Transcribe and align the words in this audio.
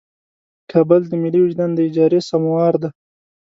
کابل 0.71 1.01
د 1.07 1.11
ملي 1.23 1.39
وجدان 1.41 1.71
د 1.73 1.79
اجارې 1.87 2.19
سموار 2.29 2.73
دی. 2.81 2.89